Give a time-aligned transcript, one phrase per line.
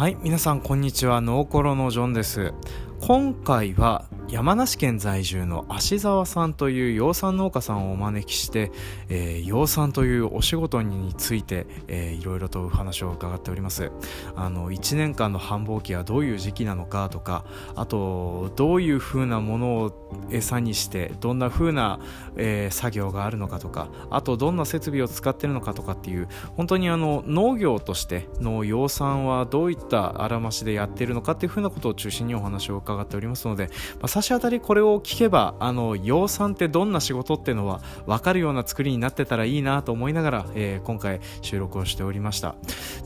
[0.00, 1.20] はい皆さんこんにちは。
[1.20, 2.54] ノーコロのジョンです。
[3.02, 8.70] 今回は山梨県在住の芦沢さんという養蚕農家さんをお招きして、
[9.08, 13.90] えー、養蚕というお仕事について、えー、いろいろとお話を伺っております。
[14.36, 17.44] あの1年間の繁忙期はどういう時期なのかとか
[17.74, 21.98] あとどういう風なものを餌にしてどんな風な、
[22.36, 42.54] えー、作業があるのかとかあとどんな設備を使ってるのかとかっていう本当にあの農業としての養蚕はどういったあらましでやっているのかっていう風なことを中心にお話を伺っておりますので、まあ、差し当たりこれを聞けばあの養蚕ってどんな仕事っていうのは分かるような作りになってたらいいなと思いながら、えー、今回収録をしておりました。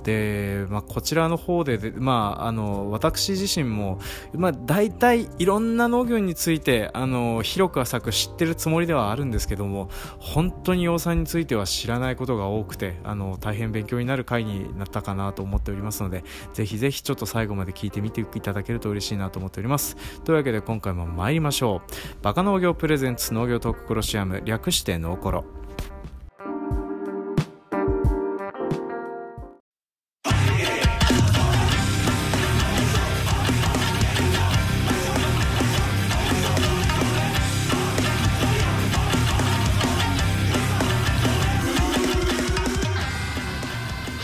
[0.03, 4.01] で、まあ、こちらの方でまあ、あの私自身も、
[4.35, 19.97] まあ、大体いろんな農業についてあの広く浅く知ってるつもりではあるんですけども本当に養蚕については知らないことが多くてあの大変勉強になる回になったかなと思っておりますのでぜひぜひちょっと最後まで聞いてみていただけると嬉しいなと思っております。
[20.25, 22.23] というわけで今回も参りましょう。
[22.23, 25.45] バカ農業プレゼンツ農業トーククロシアム略して農コロ。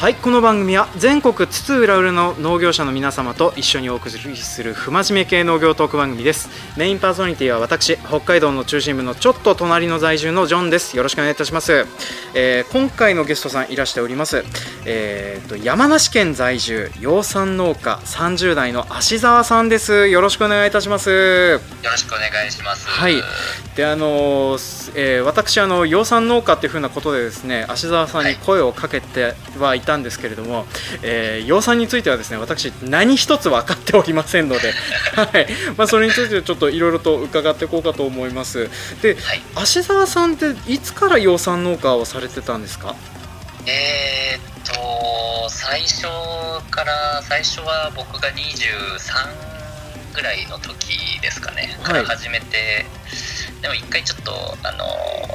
[0.00, 6.48] はいこの番組は全国津々浦々の農業者の皆様と一緒にお送りする不真面目系農業トーク番組です。
[6.78, 10.96] メインパーソナリティは私北海道の中心部のちょっと隣の在住のジョンです。
[10.96, 11.84] よろしくお願いいたします、
[12.32, 14.42] えー、今回のゲストさんいらしております、
[14.86, 20.08] えーと、山梨県在住養蚕農家30代の芦沢さんです。
[20.08, 21.10] よろしくお願いいたします。
[21.10, 22.88] よろしくお願いします。
[22.88, 23.16] はい
[23.80, 30.66] であのー、えー、私あの養蚕農家っていうふうなことでですね芦沢さんに声をかけてはいたんですけれども、はい、
[31.02, 34.74] えー、養蚕についてはですね私何一つ分かっておりませんので、
[35.16, 35.46] はい。
[35.78, 38.68] まあ、それについてちょっといろいろと伺っていこうかと思います。
[39.00, 42.94] で、はい、芦沢さんっていつから養蚕農家をされてたんですか？
[43.64, 46.02] えー、っと最初
[46.70, 49.59] から最初は僕が23
[50.12, 52.86] ぐらいの時ですかね、から始めて、
[53.62, 54.32] でも一回ちょっと
[54.62, 54.84] あの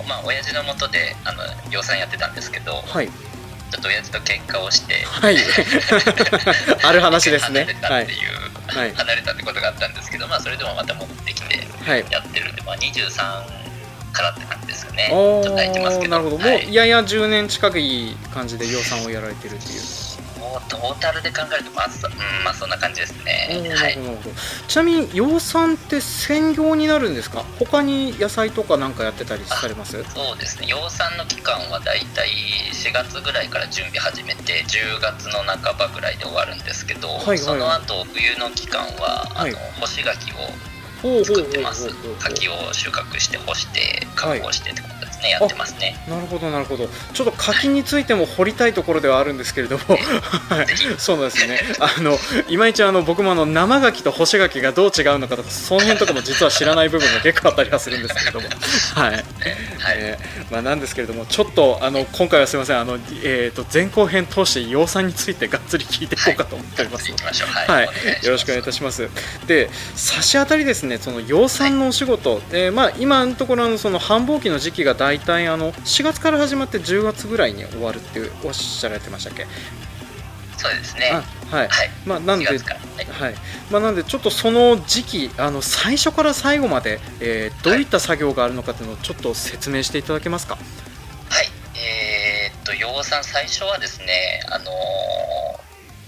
[0.08, 5.38] まあ親父のもとであの養蚕やってたんですけど、はい、ちょっと親父と喧嘩をして、はい、
[6.84, 7.66] ある話ですね。
[7.66, 11.68] 離れたっていう、はい、離れたってことがあったんですけど、まあ、それでもまた戻ってきて
[12.10, 13.66] やってるんで、まあ、23
[14.12, 15.08] からって感じですよね。
[15.10, 16.12] ちょっと空いてますけど。
[16.12, 19.82] なるほど、もうやや10年近くいい感じで養蚕をやられてるっていう
[20.62, 23.98] トータルで考えるとまあ、そ,、うんまあ、そんな感じですね、はい、
[24.68, 27.44] ちなみに養蚕って専業になるんですか？
[27.60, 30.04] 他に野菜とか何かやってたりされます？
[30.04, 30.68] そうですね。
[30.68, 32.30] 養蚕の期間はだいたい
[32.74, 37.28] 4月ぐらいから準備始めて10月の半ばぐらいで終わるんですけど、はいはい。
[37.28, 41.90] はい、その後冬の期間はあの、はい、干し柿を作ってます。
[42.20, 45.96] 柿を収穫して干して加工してってことねやってますね。
[46.08, 46.88] なるほどなるほど。
[47.14, 51.60] ちょっと柿についても掘りたいところではあるんですけれども、はい、そうなんですね。
[51.80, 58.48] あのいまいちあの僕もあの生柿と干し柿がどう違うのかとかその辺とかも実は知らない部分が結構あったりはするんですけれども。
[58.94, 59.24] はい、はい。
[59.98, 62.80] えー、まあ、なんですけれどもちょっとあの今回はすみません。
[62.80, 67.12] あの、えーと、前後編通して養蚕についてがっつり聞いていこうかと思っております。
[67.12, 69.10] はい、はい、よろしくお願いいたします。
[69.48, 79.48] で差し当たりですねその養蚕のお仕事、はい、えー、まあ、今のところのその繁忙期の時期が大大体あの4月から始まって10月ぐらいに終わるっておっしゃられてましたっけ？
[80.58, 81.12] そうですね。
[81.50, 83.36] はい、はい、まあなんで、はい、はい、
[83.72, 90.56] まあなんでちょっとその時期あの最初から最後まで、えー、どういった作業があるのかというのをちょっと説明していただけますか？
[90.56, 90.62] は
[91.42, 91.48] い。
[91.80, 94.70] えー、っと養蚕最初はですねあの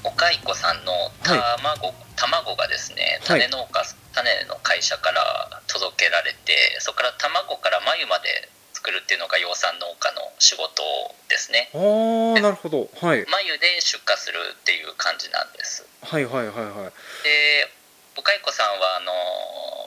[0.03, 0.91] お蚕さんの
[1.23, 8.49] 卵、はい、卵がですね種農家、種の会社から届けられてそこから卵から繭まで
[8.87, 10.79] 作るっていうのが養蚕農家の仕事
[11.27, 11.67] ですね。
[11.75, 12.87] ああなるほど。
[13.03, 13.27] はい。
[13.27, 15.83] 繭で出荷するっていう感じなんです。
[16.07, 16.95] はいはいはいはい。
[17.27, 17.67] で
[18.15, 19.11] お蚕さんはあの、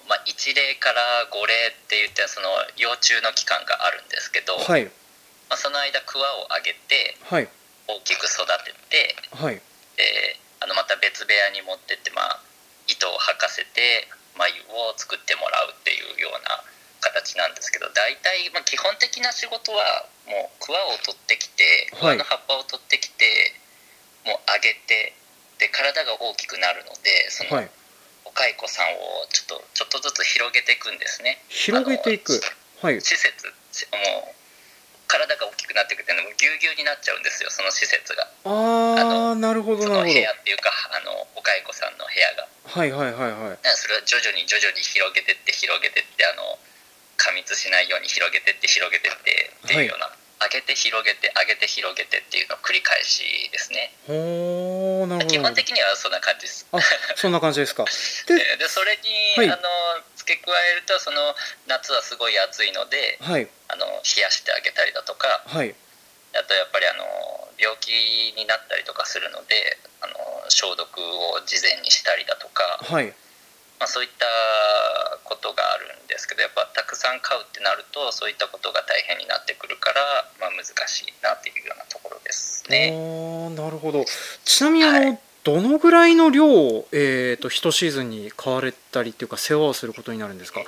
[0.05, 1.01] まあ、1例から
[1.33, 4.85] 5例って言ってその幼虫の期間があるんですけど、はい。
[5.49, 7.49] まあ、その間クワを上げて、はい、
[7.89, 9.57] 大きく育てて、はい、
[9.97, 12.39] であのまた別部屋に持ってって、まあ、
[12.87, 14.07] 糸を履かせて
[14.37, 16.63] 繭を作ってもらうっていうような
[17.01, 23.25] 形なんですけど大体、まあ、基本的な仕事はもうクワを取ってきてクワの葉っぱを取ってきて、
[24.25, 25.17] もう揚げて
[25.59, 27.61] で体が大きくなるのでその、
[28.25, 31.43] お蚕さんをちょっとちょっとずつ広げていくんですね。
[31.49, 32.41] 広げていく。
[32.81, 33.01] はい。
[33.01, 34.35] 施設もう
[35.11, 38.31] 体が大きくなっていくっていうのもぎゅうぎゅうになっちゃうんですよその施設が。
[38.47, 40.13] ああなるほどなるほど。
[40.15, 42.47] 部屋っていうかあのおお蚕さんの部屋が。
[42.71, 43.59] はいはいはいはい。
[43.75, 46.57] それを徐々に徐々に広げてって広げてってあの
[47.21, 50.17] 過密しないように広げてって広げてってっていうような、は
[50.49, 53.93] い、上げて広げて上げて広げてっていうのを繰り返しですね。
[54.09, 55.37] ほなるほど。
[55.37, 56.65] 基本的にはそんな感じです。
[56.73, 56.81] あ
[57.15, 57.85] そんな感じですか。
[58.25, 59.69] ででそれに、はい、あの
[60.17, 61.37] 付け加えるとその
[61.69, 65.75] 夏はすごい暑いので、はい、あの冷やしてあげたりだとか、はい、
[66.33, 67.05] あとやっぱりあの
[67.59, 67.93] 病気
[68.33, 70.15] になったりとかするのであの
[70.49, 73.13] 消毒を事前にしたりだとか、はい
[73.81, 74.27] まあ、そういった
[75.25, 80.01] ことがあるんですけどやっぱたくさん飼うってなるとそういったことが大変になってくるから、
[80.39, 82.93] まあ、難しいなっていうようなところですね。
[83.57, 84.05] なるほど。
[84.45, 85.19] ちなみにあの、はい。
[85.43, 90.61] どのぐらいの量を、えーと、1シーズンに買われたりっていうか世話をすることになるんですか？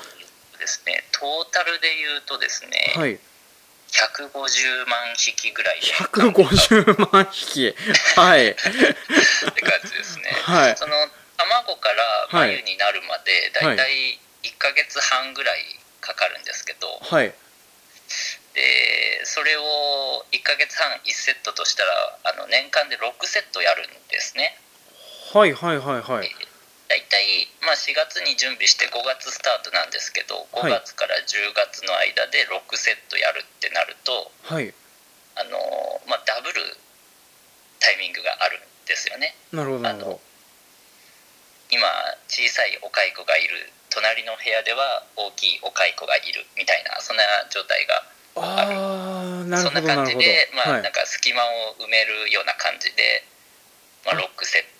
[0.58, 3.18] ですねトータルで言うとですね、はい、
[3.90, 5.86] 150万匹ぐらいで。
[5.88, 7.74] 150万匹。
[8.16, 8.48] はい。
[8.48, 8.72] って感
[9.84, 10.94] じですね、はい、その
[11.48, 13.76] 卵から繭になるまでだい。
[13.76, 15.62] たい1か月半ぐらい
[16.00, 17.32] かかるんですけど、はい、
[18.54, 19.62] でそれを
[20.32, 24.58] 1か月半1セットとしたらあの年間で6セットやるんですね。
[25.32, 26.30] はいはいはいはい。
[26.92, 34.74] 大体、まあ、4月に準備して5月スタートなんですけど5月から10月の間で6セットやるってなると、はい、
[35.40, 35.56] あの
[36.04, 36.60] まあ、ダブル
[37.80, 39.34] タイミングがあるんですよね。
[39.52, 40.31] なるほどなるほど
[41.72, 41.82] 今
[42.28, 43.72] 小さいお蚕がいる。
[43.92, 47.22] 隣の部屋では大きいお蚕がいるみたいなそんな
[47.52, 48.00] 状態が
[48.40, 48.76] ある。
[49.60, 53.24] そんな感じで、まあ、なんか隙間を埋めるような感じで、
[54.06, 54.72] まあ、6セット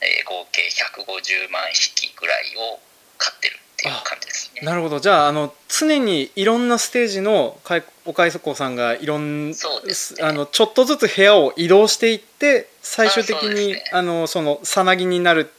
[0.00, 2.78] えー、合計150万匹ぐらいを
[3.18, 4.62] 飼ってるっていう感じですね。
[4.62, 5.00] なるほど。
[5.00, 7.58] じゃああの常にいろんなステージの
[8.04, 15.50] おかいそこさんがいろんそうです、ね、あのちょっとずつ部屋を移動していって最終的にあ、ね、のそのさなぎになる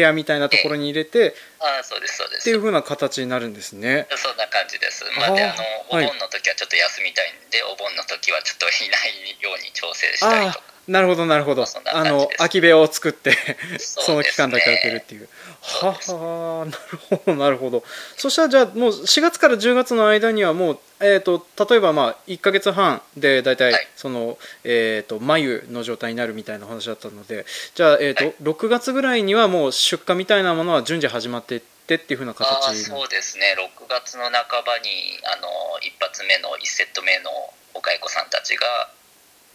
[0.00, 2.40] 部屋みたいなところに入れて、あそうですそうです。
[2.40, 4.08] っていうふうな形になるんですね。
[4.16, 5.04] そんな感じです。
[5.16, 11.64] まあであのお盆の時はちょっと休みたいんで、はい、お盆の時はちょっといないように調整したりとかなるほどなるほど。
[11.94, 13.32] あの空き部屋を作って
[13.78, 15.28] その期間だけ空けるっていう。
[15.62, 17.84] ははなるほどなるほど。
[18.16, 27.46] そしたらじゃあもう4月から10月の間にはもう、えーと、例えばまあ1か月半で大体その、はい、えーと、眉の状態になるみたいな話だったので
[27.76, 33.54] じゃあ、えーとはい、6月ぐらいにはもう出荷みたいなものは順次始まっていってっていうふうな形そうですね。
[33.56, 34.32] 6月の半
[34.66, 34.90] ばに
[35.32, 35.46] あの
[35.82, 37.30] 一発目の1セット目の
[37.74, 38.66] お蚕さんたちが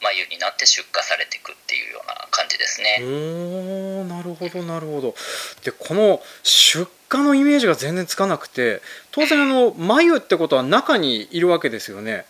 [0.02, 3.00] 眉になって出荷されていくっていうような感じですね。
[3.02, 5.16] おなるほどなるほど。
[5.64, 8.82] でこの出荷のイメージが全然つかなくて
[9.12, 12.26] 当然あの眉ってことは中にいるわけですよね。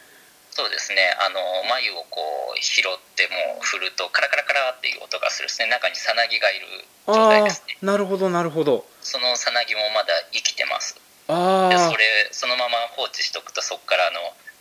[0.52, 1.02] そうですね。
[1.20, 1.40] あの
[1.70, 2.22] 眉をこ
[2.56, 2.84] う拾っ
[3.16, 5.68] ても振るとカラカラカラっていう音がするですね。
[5.68, 6.68] 中にさなぎがいる
[7.08, 7.78] 状態ですね。
[7.82, 8.86] なるほどなるほど。
[9.06, 10.98] そのさなぎもまだ生きてます
[11.30, 14.18] あでそれそのまま放置しとくとそこからの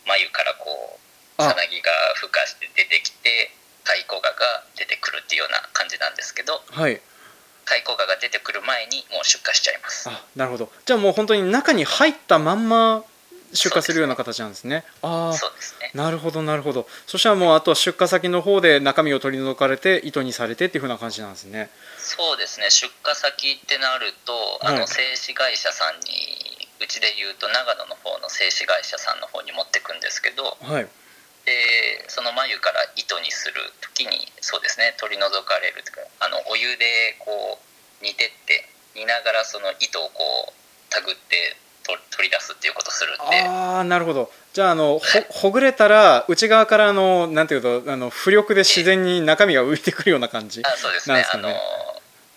[0.06, 1.00] 眉からこう
[1.38, 1.90] さなぎが
[2.22, 3.50] 孵化して出てきて
[3.84, 7.00] 蚕ガが出てくるっていうような感じなんですけど、はい、
[7.64, 13.04] 蚕ガが出てくる前にもう出荷しちゃいますあなるほどじゃあもう本当に中に入ったまんま
[13.54, 14.84] 出荷するような形なんですね。
[15.00, 15.90] あそうですね。
[15.94, 16.86] なるほどなるほど。
[17.06, 21.70] そしたらもうあとは出荷先の方で中身を取り除かれて糸にされてっていうふうな感じなんですね。
[21.99, 22.70] そうですね。
[22.70, 30.88] 出荷先ってなると、あの製紙会社さんにうちで言うと長野の方の製紙会社さんの方に持ってくんですけど、はい。
[31.44, 40.52] でその眉から糸にする時にそうですね取り除かれるというかあのお湯でこう煮てって煮ながらその糸をこう
[40.88, 43.42] たぐって取り出すっていうことするんで。
[43.44, 44.30] ああなるほど。
[44.54, 51.48] じゃああのほほぐれたら内側からあのなんていうとあの浮力で自然に中身が浮いてくるような感じあそうですね、ね、あの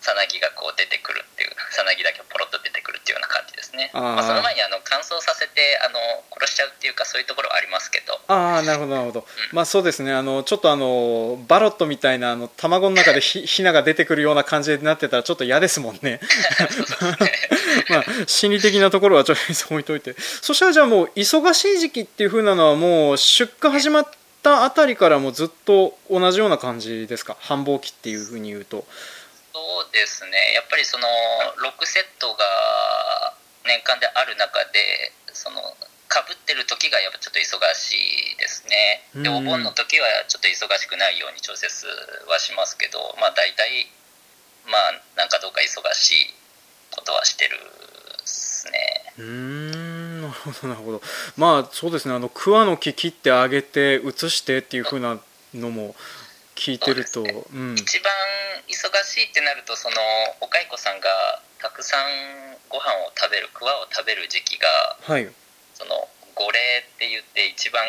[0.00, 3.90] さなぎがこう出てくるっていうさなぎだけポロッと出てくるっていうような感じですね。
[3.94, 5.98] まあ、その前にあの乾燥させてあの
[6.36, 8.20] 殺しちゃうっていうかそういうところはありますけど。
[8.28, 10.12] ああなるほどなるほど、うん、まあそうですね。
[10.12, 16.20] あのちょっとあのバロットみたいなあの卵の中でひ ひなが出てくるような感じになってたらちょっと嫌ですもんね。
[17.88, 20.14] まあ心理的なところはちょっと置いといて。
[20.42, 24.10] そしたらじゃあもう忙しい時期っていうふうなのはもう出荷始まっ
[24.42, 27.36] たあたりからもずっと同じような感じですか？
[27.40, 28.84] 繁忙期っていうふうに言うと
[29.78, 30.58] そうですね。
[30.58, 32.42] やっぱりその6セットが
[33.62, 35.62] 年間である中でその
[36.10, 37.94] かぶってる時がやっぱちょっと忙し
[38.34, 39.06] いですね。
[39.22, 41.86] でお盆の時はちょっと忙しくないように調節
[42.26, 43.86] はしますけどまあ大体
[44.66, 46.34] まあなんかどうか忙しい
[46.90, 49.14] ことはしてるですね。
[49.18, 50.22] うん。
[50.22, 51.02] なるほどなるほど。
[51.36, 52.14] まあそうですね。
[52.14, 55.18] あの桑の木切ってあげて移してっていうふうな
[55.54, 55.94] のも
[56.58, 57.30] 聞いてると、ね。
[57.54, 58.10] うん、一番
[58.66, 59.96] 忙しいってなるとその
[60.42, 61.08] お蚕さんが
[61.62, 64.66] たくさんご飯を食べるクワを食べる時期が、
[65.00, 65.30] はい、
[65.74, 65.94] その
[66.34, 67.86] 五礼って言って一番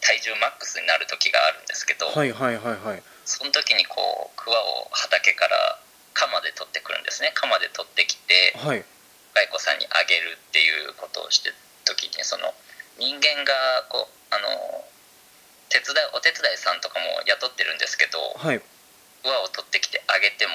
[0.00, 5.78] 体重マックスになる時があるんですけど、はいはいはいはい、その時にこうクワを畑から
[6.14, 7.32] 鎌で取ってくるんですね。
[7.34, 8.84] 鎌で取ってきて、はい、
[9.34, 11.54] 蚕さんにあげるっていうことをしてる
[11.84, 12.54] 時にその
[12.98, 13.52] 人間が
[13.90, 14.84] こうあの
[15.74, 18.62] 手伝お手伝いさんとかも雇ってるんですけど、はい、
[19.26, 20.54] 輪を取ってきてあげても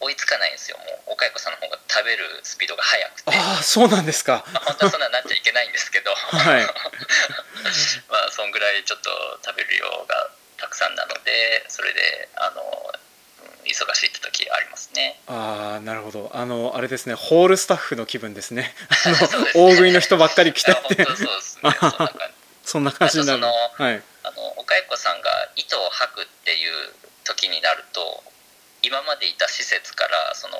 [0.00, 0.78] 追いつかないんですよ。
[0.80, 3.36] もうお蚕さんの方が食べるスピードが速くて。
[3.36, 6.64] ああそうなんですか、まあ、本当はそんなになっちゃいけないんですけど、はい、
[8.08, 9.10] まあそんぐらいちょっと
[9.44, 12.94] 食べる量がたくさんなのでそれであの
[13.66, 15.20] 忙しいって時ありますね。
[15.26, 16.30] ああなるほど。
[16.32, 17.14] あのあれですね。
[17.14, 18.74] ホールスタッフの気分ですね。
[19.04, 19.16] あの
[19.68, 21.70] 大食いの人ばっかり来てってそうですね。
[21.78, 22.39] そんな感じ
[23.20, 23.42] になる、
[23.74, 24.02] はい。
[24.22, 26.92] あのお蚕さんが糸を吐くっていう
[27.24, 28.22] 時になると
[28.82, 30.56] 今までいた施設からその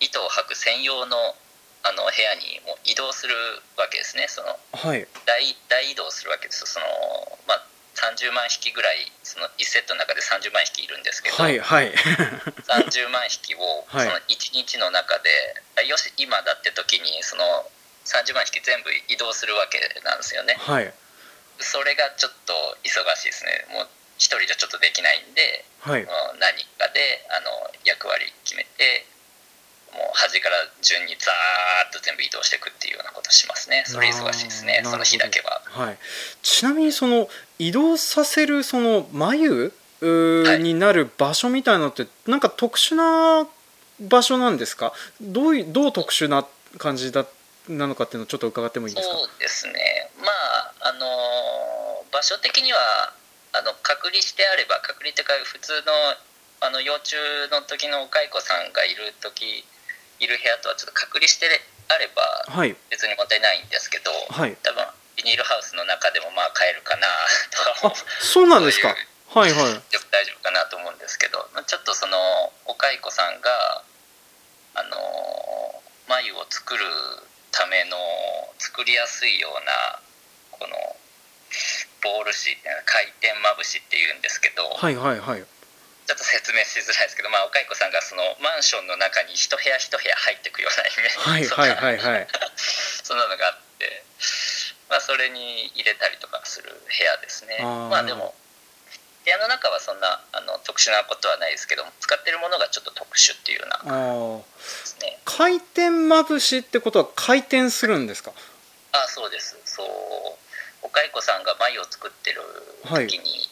[0.00, 1.16] 糸を吐く専用の
[1.82, 3.34] あの部屋にも移動する
[3.74, 4.26] わけですね。
[4.28, 6.62] その、はい、大大移動するわけです。
[6.66, 6.86] その、
[7.48, 7.66] まあ、
[7.98, 11.90] 30万匹ぐらいその1セットの中で30万匹いるんですけど、はいはい、
[12.70, 13.58] 30万匹を
[13.90, 15.30] その1日の中で、
[15.74, 17.42] はい、よし今だって時にその
[18.04, 20.56] 30万匹全部移動するわけなんですよね。
[20.58, 20.92] はい。
[21.58, 23.66] それがちょっと忙しいですね。
[23.72, 26.06] もう一人じゃちょっとできないんで、はい、
[26.38, 27.50] 何かであの
[27.84, 29.06] 役割決めて
[29.92, 33.84] もう端から順にザーッと全部移動していくっていうようなことしますね。
[33.86, 34.82] それ忙しいですね。
[34.84, 35.98] その日だけは、はい、
[36.42, 37.28] ちなみにその
[37.58, 43.46] 移動させるその眉になる場所みたいなのって、なんか特殊な
[44.00, 44.92] 場所なんですか？
[45.20, 46.46] どうどう特殊な
[46.78, 47.26] 感じだ
[47.68, 49.14] なのかっていうのをちょっと伺ってもいいですか？
[49.14, 50.26] そうですねま
[50.82, 51.06] ああの
[52.10, 52.78] 場所的には
[53.52, 55.92] あの隔離してあれば隔離というか普通の
[56.66, 57.16] あの幼虫
[57.50, 59.64] の時のお蚕さんがいる時
[60.18, 61.46] いる部屋とはちょっと隔離して
[61.90, 62.22] あれば
[62.90, 67.06] 別に問題ないんですけど、はい、多分ビニールハウスの中でもまあ飼えるかな
[67.82, 68.94] とかそうなんですか。
[69.32, 72.18] はいはい大丈夫かなと思うんですけどちょっとその
[72.66, 73.82] お蚕さんが
[74.74, 74.96] あの
[76.06, 76.84] 眉を作る
[77.62, 77.94] ための
[78.58, 80.02] 作りやすいような
[80.50, 80.74] この
[82.02, 92.26] ボール紙回転まぶしっていうんですけど、はいはいはい、ちょっと説明しづらいですけど、まあ、お蚕さんがそのマンションの中に一部屋一部屋入っていくようなイメージ、はいはいはいはい、
[93.06, 94.02] そんなのがあって、
[94.90, 97.62] まあ、それに入れたりとかする部屋ですね。
[97.62, 98.34] まあでも
[99.24, 103.92] 部屋の中はそんなあの特殊なことはないですけども使ってるものがちょっと特殊っていうような
[105.00, 105.18] ね。
[105.24, 108.32] 回転まぶしってことは回転するんですか？
[108.92, 109.56] あそうです。
[109.64, 109.86] そう。
[110.82, 112.42] お蚕さんが繭を作ってる
[112.84, 113.48] 時に、はい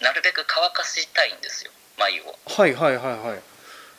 [0.00, 2.32] なるべく乾かしたいんですよ眉を。
[2.48, 3.40] はいはいはいはい。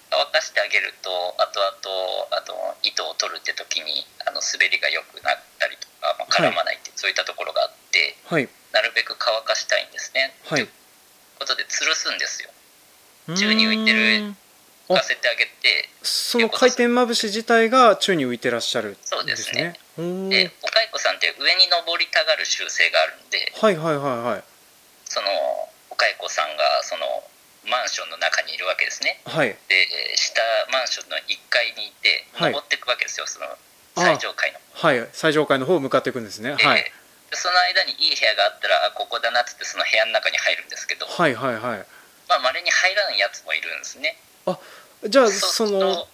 [0.09, 1.89] 乾かしてあげるとあとあと
[2.33, 7.76] あと糸を取るって時にあの滑りが良くなったりとか、まあ、絡まないって、はい、そういったところがあって、
[8.25, 10.35] はい、なるべく乾かしたいんですね。
[10.45, 10.65] はい。
[10.65, 10.69] という
[11.39, 12.49] ことで吊るすんですよ。
[13.35, 14.33] 宙に浮いてる
[14.87, 19.75] 浮かせてあげてその回転まぶし自体が宙に浮いてらっしゃる、ね、そうですね。
[19.97, 24.43] でお蚕さんって上に登りたがる習性があるんではいはいはいはい。
[25.05, 25.27] その
[25.91, 27.03] 蚕さんがその
[27.67, 29.57] マンションの中にいるわけですね、はい、で
[30.15, 30.39] 下
[30.71, 33.47] マンションの1階にいて登っていくわけですよ、その
[33.95, 34.59] 最上階の。
[34.71, 35.09] はい。
[35.11, 36.91] 最上階の方向かっていくんですね、はい
[37.33, 41.05] その間にいい部屋があったらあここだなっつってその部屋の中に入るんですけど。
[41.05, 41.85] はいはいはい。
[42.29, 44.17] まあ稀に入らないやつもいるんですね。
[44.45, 44.59] あ
[45.07, 46.07] じゃあその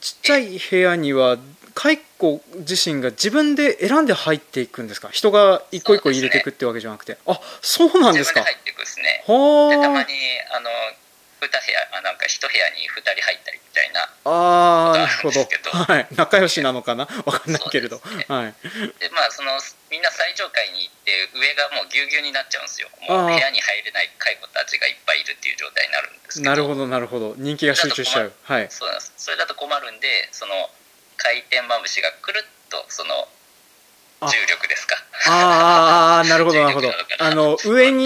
[0.00, 1.38] ちっちゃい部屋には
[1.74, 5.08] 蚕自身が自分で選んで入っていくんですか？
[5.10, 8.40] 人が一個一個入れていくってわけじゃなくて、ね、あそうなんですか。
[8.40, 9.24] 自分で入っていくですね。
[9.26, 10.14] でたまに
[10.54, 10.70] あの
[11.40, 14.00] 2部屋あなんか1部屋に2人入ったりみたいな。
[14.24, 15.46] ああなるほど。
[15.84, 16.06] はい。
[16.16, 17.08] 仲良しなのかな？
[17.24, 18.54] わかんないけれど、ね、はい。
[18.98, 19.52] でまあその
[19.96, 22.92] みんな最上階に行って上がもうぎゅうぎゅうになっちゃうんですよ。
[23.08, 26.50] もう部屋に入れない蚕たちがいっぱいいるっていう状態になるんですけど。
[26.52, 27.32] なるほどなるほど。
[27.40, 28.32] 人気が集中しちゃう。
[28.44, 30.52] はいそうなんですそれだと困るんでその
[31.16, 33.24] 回転まぶしがくるっとその
[34.20, 35.00] 重力ですか。
[35.32, 36.92] ああなるほどなるほど。
[36.92, 38.04] あの上に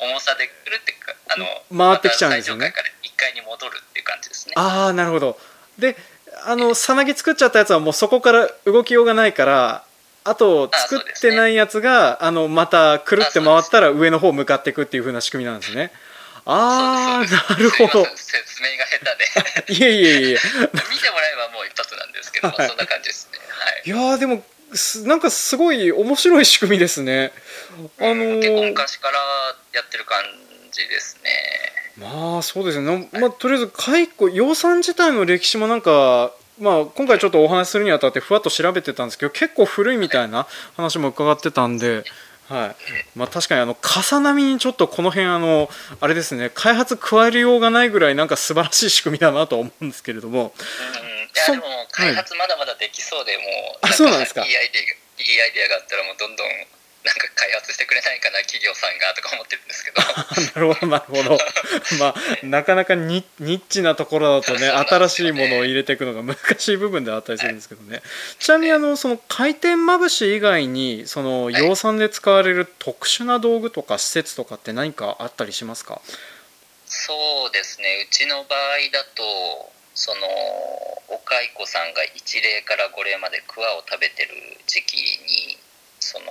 [0.00, 0.96] 重さでくるって
[1.28, 1.44] あの
[1.76, 2.72] 回ってきちゃうんですよね。
[2.72, 4.54] から1階に戻るっていう感じですね。
[4.56, 5.38] ああなるほど。
[5.76, 5.98] で
[6.46, 9.84] あのさなぎ作っちゃったやつはもうそこから動きようがないから
[10.26, 15.92] あと作ってないやつがあのまたくるって回ったら上の方向かっていくっていうふうな仕組みなんですね。
[16.44, 18.04] ああなるほど。
[18.16, 18.98] 説明が下
[19.66, 19.72] 手で。
[19.84, 20.34] いえいえいえ。
[20.34, 24.44] 見てもらえばもう一発なんですけど、はい、そんな感じですね、はい、いやでも
[25.06, 27.32] なんかすごい面白い仕組みですね。
[27.98, 29.18] あのー、結構昔から
[29.72, 30.22] やってる感
[30.72, 31.30] じですね。
[31.98, 40.46] まあそうですね、まあ、とりあえず蚕養蚕自体の歴史もなんかまあ、今回ちょっとお話しするにあたってふわっと調べてたんですけど結構古いみたいな
[40.76, 42.04] 話も伺ってたんで、
[42.48, 42.74] は
[43.14, 43.18] い。
[43.18, 45.68] まあ、確かにあの重なみにちょっとこの辺あの
[46.00, 50.50] あれですね開発加えるようがないぐらいなんか素晴らしい仕組みだなと思うんですけれども、うん、い
[51.36, 56.46] やでも開発まだまだできそうで、もうあそうなんですかいいアイデアいいアイデアがあったらもうどんどん
[57.06, 60.02] なんか開発してくれないかな企業さんがとか思ってるんですけど。
[60.02, 61.38] なるほどなるほど。
[62.00, 68.02] まあなかなかニニッチなところだとね、ね、新しいものを入れていくのが難しい部分であったりするんですけどね、はい、
[68.40, 76.00] ちなみにあのその回転まぶし以外にその養蚕で使われる特殊な道具とか施設とかって何かあったりしますか？
[76.88, 78.06] そうですね。
[78.08, 80.20] うちの場合だとその
[81.08, 84.30] お蚕さんが1例から5例まで桑を食べてる
[84.66, 85.56] 時期に
[86.00, 86.26] その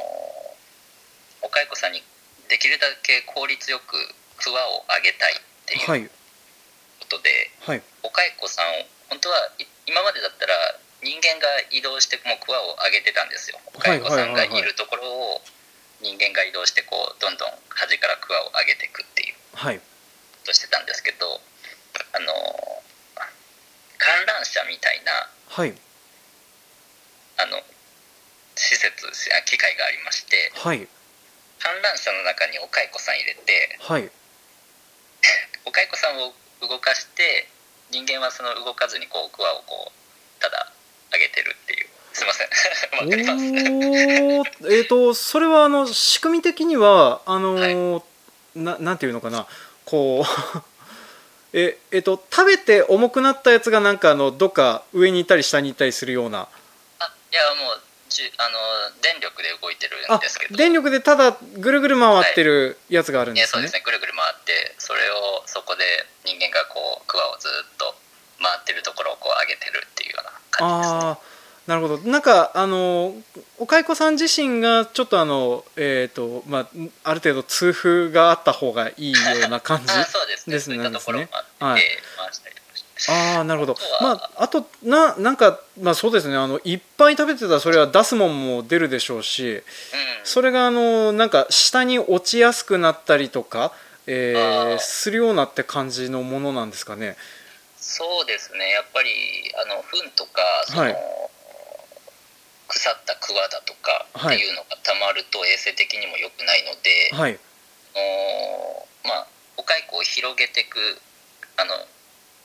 [1.45, 2.01] お蚕さんに
[2.49, 3.93] できるだけ効率よく
[4.41, 6.09] クワをあげたいっていう
[6.99, 7.29] ことで、
[7.61, 7.77] はい。
[7.77, 8.65] はい、お蚕さん
[9.09, 9.53] 本当は
[9.85, 10.53] 今までだったら
[11.05, 13.61] 人間が移動してもうクワをあげてたんですよ。
[13.73, 15.41] お蚕さんがいるところを
[16.01, 19.35] 人間が移動してこうどんどん端からクワをあげていくっていう。
[20.45, 22.25] としてたんですけどあの
[23.97, 25.11] 観覧車みたいな、
[25.49, 25.73] はい、
[27.37, 27.57] あの
[28.55, 28.93] 施設
[29.45, 30.87] 機械がありまして、はい、
[31.59, 34.09] 観覧車の中にお蚕さん入れて、はい、
[35.65, 36.33] お蚕さんを
[36.67, 37.47] 動かして
[37.91, 40.71] 人間はその動かずにこうクワをこうただ
[41.11, 41.87] 上げてるっていう。
[42.15, 42.47] すいません。
[42.95, 43.23] わかり
[44.41, 44.73] ます。
[44.73, 47.75] えっ、とそれはあの仕組み的にはあの、はい、
[48.55, 49.47] ななんていうのかな。
[49.83, 50.59] こう
[51.51, 56.47] ええっ、と食べて重くなったやつがなんかあのどっか上に行ったり下に行ったりするような。
[56.99, 57.81] あいやもう
[58.37, 58.57] あの
[59.01, 60.55] 電力で動いてるんですけど。
[60.55, 63.81] 電力でただぐるぐる回ってるやつがあるんですね、はい、そうですね。
[63.85, 65.83] ぐるぐる回ってそれをそこで
[66.23, 67.95] 人間がこうクワをずっと
[68.41, 70.99] 回ってるところをこう上げてるっていうような感じですね。
[71.11, 71.17] あ
[71.67, 71.97] なるほど。
[71.97, 73.15] なんかあの
[73.57, 76.67] お蚕さん自身がちょっとあのえっ、ー、とまあ
[77.03, 80.05] ある程度痛風があった方がいいような感じですね。
[80.05, 81.29] そうですね。
[81.59, 81.81] はい。
[83.09, 83.75] ああなるほど。
[84.01, 86.35] まああとななんかまあそうですね。
[86.35, 89.61] あのいっぱい食べてたらそれは出すもんも出るでしょうし、うん、
[90.23, 93.73] それがあのなんか下に落ちやすくなったりとか、
[94.07, 97.17] えー、するようなって感じのものなんですかね。
[97.77, 98.69] そうですね。
[98.71, 99.09] やっぱり
[99.61, 100.95] あの糞とかその、はい、
[102.67, 107.37] 腐った桑だとかっていうのがたまると衛生的にも良くないので、はい、
[107.93, 109.27] おまあ
[109.57, 110.79] お蚕を広げていく
[111.57, 111.75] あの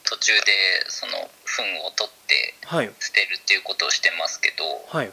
[0.04, 0.52] 途中で
[0.88, 1.12] その
[1.44, 2.54] 糞を取って
[3.00, 5.12] 捨てるっていうことをしてますけど、はい、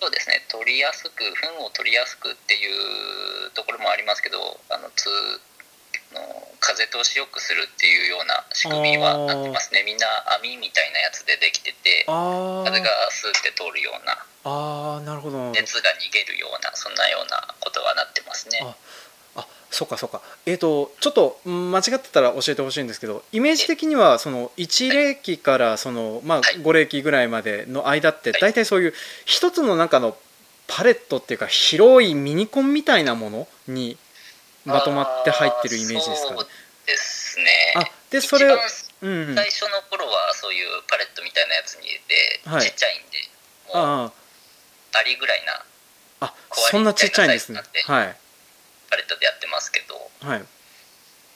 [0.00, 0.44] そうですね。
[0.48, 4.38] 取りやすく糞を取りやすくっていうところもありますけど
[4.70, 5.06] あのつ
[6.14, 6.22] の
[6.60, 9.82] 風通しよくするっていうような仕組みはなってますね。
[9.84, 10.06] みんな
[10.40, 15.50] 網みたいなやつでできてて風がスーって通るようなあなるほど。
[15.52, 18.60] 熱が逃げるようなそんなようなことはなってますね。
[19.74, 20.22] そうかそうか。
[20.46, 30.16] えっ、ー、とちょっと間違ってたら教えてほしいんですけどイメージ的にはその1例期からその、まあ、5例期ぐらいまでの間って大体そういう一つの中の
[30.68, 33.98] パレットっていうか広いミニコンみたいなものに
[34.64, 36.38] まとまって入ってるイメージですかね？
[36.86, 37.44] ですね。
[37.76, 43.18] あでそれ、うん、最初の頃はそういうパレットみたいなやつに入れて、はい、ちっちゃいんで
[43.74, 44.12] もう
[44.92, 45.44] ありぐらい
[46.20, 47.60] なあそんなちっちゃいんですね。
[47.86, 48.16] はい
[48.90, 49.94] パレットでやってますけど、
[50.26, 50.38] はい。
[50.40, 50.46] ま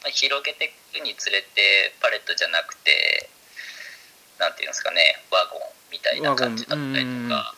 [0.06, 3.28] あ、広げていくにつれてパレットじゃなくて
[4.38, 7.54] なんていうんですかねワゴンみたいな感じだったりとか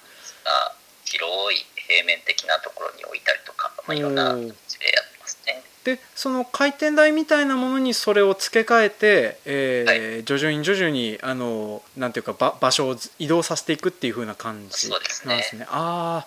[0.46, 0.74] あ
[1.04, 5.62] 広い平面的なところに置いたりとか、まあ、いろんな感じでやってますね。
[5.82, 15.42] でその回転台みたいなものにそれを付け替えて、えー、はい、徐々に徐々にあのなんていうか場場所を移動させていくっていうふうな感じなんですね。
[15.42, 15.66] すね。
[15.68, 16.26] あ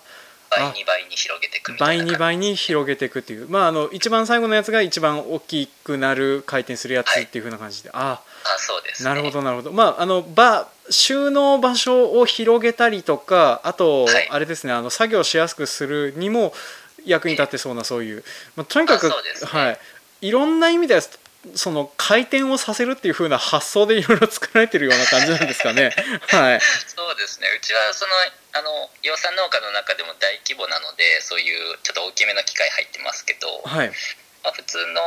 [0.60, 3.48] 倍2倍に広げていくみたいな倍2倍に広げていくっていう。
[3.48, 8.22] まああの一番最後のやつが一番大きくなる回転するやつっていうふうな感じで、はい、ああ
[8.58, 9.72] そうです、ね、なるほどなるほど。
[9.72, 16.52] まああの場収納場所を広げたりとかあと、はい、あれですねあの作業しやすくするにも
[17.04, 18.24] 役に立ってそうなそういう、
[18.56, 19.12] まあ、とにかく、ね、
[19.44, 19.78] はい。
[20.20, 21.00] いろんな意味で
[21.54, 25.90] その回転をさせるっていうふうな発想でいろいろ作られてるような感じなんですかね。
[26.28, 26.60] はい。
[26.86, 27.48] そうですね。
[27.54, 28.12] うちはその
[28.54, 28.70] あの
[29.02, 33.90] 養蚕農家の中でも大規模なのでそういうちょっと大きめの機械入ってますけど、はい。
[34.44, 35.00] まあ、普通の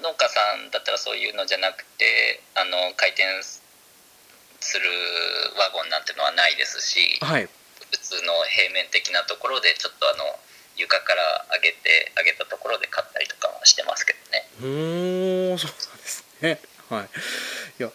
[0.00, 3.60] 農家さんだったらそういうのじゃなくてあの回転す
[4.80, 4.88] る
[5.60, 10.24] ワゴンなんてのはないですし、はい、普通の平面的なところでちょっとあの
[10.76, 14.48] 床から上げて上げたところで買ったりとかはしてますけどね。
[15.52, 17.08] うんそうなんですね、はい、
[17.78, 17.92] いや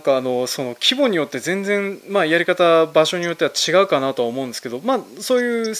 [0.00, 5.74] かあのその規模によって全然、まあ、やり方場所によっては違うかなとは思うんですけど、まあ、そういう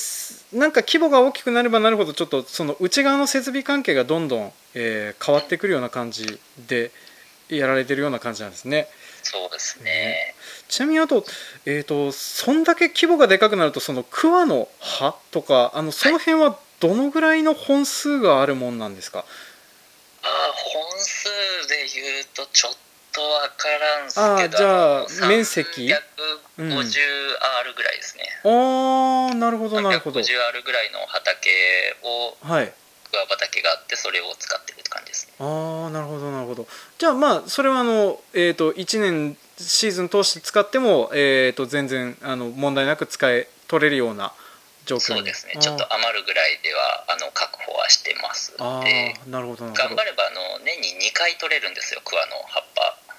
[0.52, 6.38] なんか規模が大きくなればなるほどちょっとその内側の設備関係がどんどん、えー、変わってくるような感じ
[6.68, 6.90] で
[7.48, 8.88] やられてるような感じなんですね。
[9.22, 10.34] そうですね、
[10.68, 11.24] ちなみにあと,、
[11.64, 19.26] えーと、そんだけ規模がでかくなるとその桑の葉とかあのその辺はどのぐらいの本数があるもんなんですか、はい、
[20.24, 21.24] あ本数
[21.68, 22.78] でいうとちょっと
[23.20, 25.92] 分からんすけどあじゃあ面積？350R
[26.58, 30.20] ぐらいですね、うん、ああなるほどなるほど。
[30.20, 31.50] 350R ぐらいの畑
[32.02, 32.72] をはい。
[33.14, 35.34] 桑畑があってそれを使ってるって感じですね。
[35.38, 36.66] ああなるほどなるほど。
[36.98, 44.32] じゃあまあそれはあの、えーと、1年シーズン通して使っても、えーと、全然あの問題なく使え取れるような
[44.84, 45.54] 状況そうですね。
[45.60, 48.52] ちょっと余るぐらいではあの確保はしてます。
[48.58, 52.63] ああなるほど頑張ればあの年に2回取れるんですよ桑の葉っ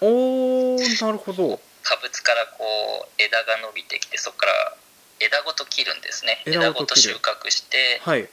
[0.06, 1.60] ぱおなるほど。
[1.84, 2.66] 花物からこ
[3.06, 4.78] う枝が伸びてきてそこから
[5.20, 6.42] 枝ごと切るんですね。
[6.46, 8.28] 枝ごと収穫して、はい、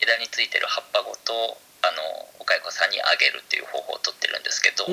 [0.00, 1.32] 枝についてる葉っぱごと
[1.82, 2.00] あの
[2.40, 4.90] お蚕さんにあげるっていう方法をとってるんですけどお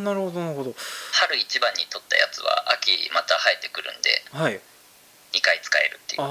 [0.00, 0.74] なるほどなるほど。
[1.12, 4.60] 春一番に取ったやつは秋また生えてくるんで、はい、
[5.32, 6.22] 2回使えるっていう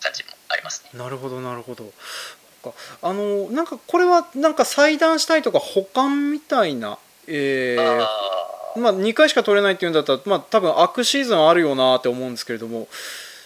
[0.00, 0.98] 感じもありますね。
[0.98, 1.92] なるほどなるほど。
[3.02, 6.98] あのなんかこれはなんか裁断したいとか保管みたいな
[7.28, 12.88] えー、まあ2回しか取れないっていうんだったら、まあ、多分悪シーズンあるよなって思うんですけれども。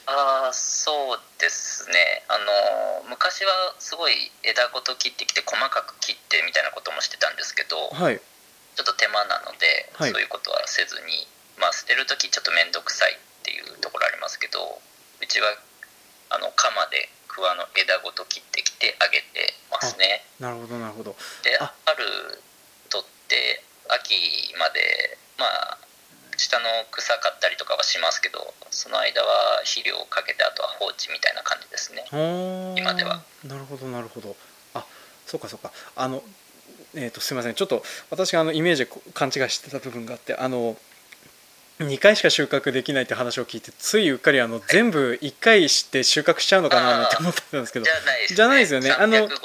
[0.06, 2.24] ああそうですね。
[2.28, 11.26] あの昔はすごい枝ごと切ってきて細かく切ってみたいなこともしてたんですけど、はい、ちょっと手間なので、はい、そういうことはせずに、
[11.58, 14.58] まあ、捨てる時ちょっと面倒くさいっていうところありますけど
[15.22, 15.54] うちは
[16.30, 20.24] あの鎌で桑の枝ごと切ってきてあげてますね。
[20.40, 21.16] なるほどなるほど。
[21.42, 22.04] で春
[22.88, 24.14] 取って秋
[24.58, 25.78] までまあ
[26.36, 29.28] 下の草刈ったりとかはしますけどその間は
[29.64, 32.04] 肥料をかけてあとは放置みたいな感じですね。
[32.76, 33.22] 今では。
[33.44, 34.34] なるほどなるほど。
[34.74, 34.84] あ
[35.26, 35.72] そうかそうか。
[35.96, 36.22] あの
[36.94, 37.54] えーと、すみません。
[37.54, 40.76] ちょっと私があのイメージ勘違いしてた部分があってあの
[41.78, 47.84] 2回しか収穫できないって話を聞いてついうっかりあの全部1回して収穫しちゃうのかなって思ってたんですけど。
[47.84, 48.90] じゃないですよね。
[48.90, 49.36] あの 350R を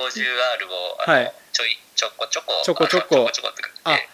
[0.99, 1.33] はい。
[1.53, 3.27] ちょいちょこちょこちょこちょこ。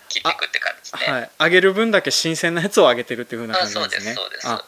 [0.07, 0.97] 切っていくって感じで。
[0.97, 1.31] すねはい。
[1.39, 3.83] 揚げる分だけ新鮮なやつを揚げてるっていうふうな感じですね。
[3.83, 4.47] そうですそうです。
[4.47, 4.51] あ。
[4.55, 4.63] の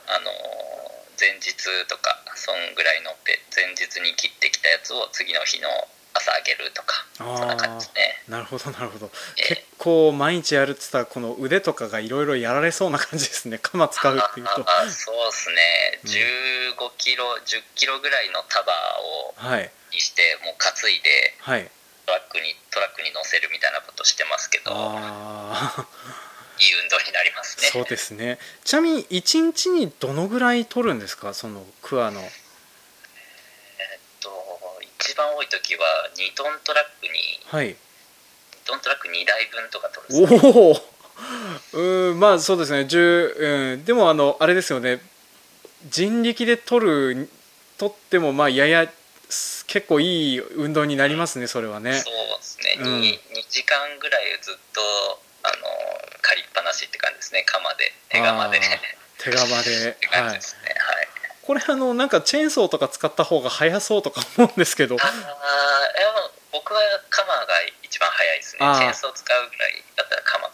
[1.17, 1.55] 前日
[1.87, 5.69] とかそんぐらいのって前日に切ってきたやつを次の日の
[6.13, 8.23] 朝あげるとかそんな感じですね。
[8.27, 13.59] なるほどなるほど、えー、結構毎日やるって言ったらこの腕とかがいろいろやられそうな感じですね。
[13.61, 14.51] 鎌使うっていうと。
[14.67, 21.69] あそうですね、うん、15キロ10キロぐらいの束を、はい、にしてもう担いで、はい、
[22.05, 25.87] トラックにトラックに乗せるみたいなことしてますけどあ
[26.59, 27.67] いい運動になりますね。
[27.67, 28.39] そうですね。
[28.63, 31.33] ちなみに1日にどのぐらい取るんですか？
[31.33, 32.21] そのクワの。
[34.99, 35.81] 一番多い時は
[36.15, 37.11] 2トントラックに、
[37.47, 37.75] はい、2
[38.65, 40.51] トントラック2台分とか取るんです、ね、
[41.73, 42.79] おおうんまあそうですね。
[42.81, 44.99] 10、うん、でもあのあれですよね。
[45.89, 47.29] 人力で取る
[47.77, 48.89] 取ってもまあやや
[49.67, 51.99] 結構いい運動になりますねそれはね。
[51.99, 53.17] そうですね、うん、2, 2
[53.49, 54.81] 時間ぐらいずっと
[55.43, 55.53] あの
[56.21, 57.43] 借りっぱなしって感じですね。
[57.45, 57.93] 鎌で。
[58.09, 58.59] 手鎌で。
[59.17, 59.89] 手鎌で。
[59.91, 61.07] って感じですね、はい、はい。
[61.41, 64.97] これあのなんかチェーンソーとか使った方が早そうとか思うんですけど。
[64.99, 65.15] ああ
[66.51, 67.45] 僕は鎌が
[67.83, 68.59] 一番早いですね。
[68.59, 70.49] チェーンソー使うぐらいだったら鎌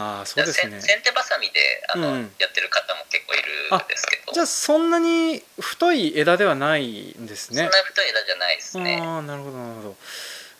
[0.00, 0.80] ああそうですね。
[0.80, 1.60] 先手ばさみで
[1.92, 4.32] あの、うん、やってる方も結構いるんですけど。
[4.32, 7.62] じゃあそんなに太い枝ではないんですね。
[7.62, 8.98] そんな太い枝じゃないですね。
[9.02, 9.96] ああなるほどなるほど。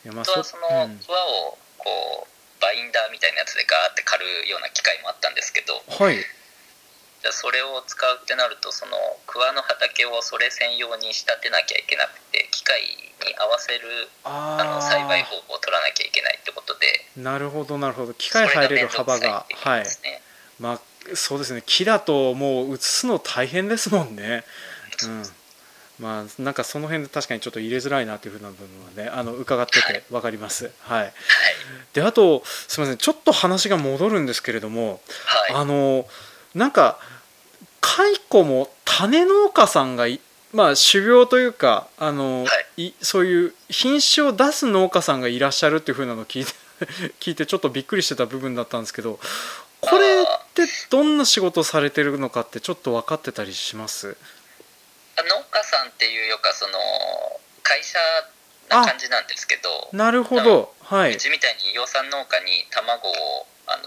[0.04, 5.82] いやまあそその輪、うん、をこうバインダーみたいなやつでガーって刈るような機械もあったんですけど。
[5.88, 6.16] はい
[7.22, 8.92] じゃそれを使うってなるとその
[9.26, 16.86] 桑の畑をそれ専用に仕立てなきゃいけなくて機械に合わせるあの栽培方法を取らなきゃいけないってことで。
[17.16, 18.14] なるほどなるほど。
[18.14, 19.84] 機械入れる幅がはい。
[20.58, 20.80] まあ
[21.14, 21.62] そうですね。
[21.64, 24.44] 木だともう移すの大変ですもんね、
[25.04, 25.22] うん、
[25.98, 30.70] まあなんかその辺で確かにちょっと入れづらいなというふうな部分はねあの伺ってて分かります。
[30.80, 31.12] はい、はい、
[31.92, 32.98] であとすみません。
[32.98, 36.06] ちょっと話が戻るんですけれども、はい、あの
[36.54, 36.98] なんか
[37.80, 40.06] 蚕も種農家さんが
[40.52, 46.52] まあ種苗というかあの、はい、そういう品種を出す農家さんがいらっしゃるっていうふうなのを聞いて
[47.20, 49.20] 聞いてちょっとびっくりしてた部分だったんですけど
[49.80, 54.16] これってどんな仕事されてるのかってちょっと分かってたりします？
[55.16, 56.78] 農家さんっていうよかその
[57.62, 57.98] 会社
[58.68, 63.82] な感じなんですけどなるほど、はい、うちみたいに養蚕農家に卵をあの